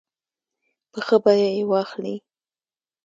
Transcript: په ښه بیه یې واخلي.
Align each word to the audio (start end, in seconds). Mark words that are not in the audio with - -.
په 0.91 0.99
ښه 1.05 1.17
بیه 1.23 1.49
یې 1.55 1.63
واخلي. 1.69 2.15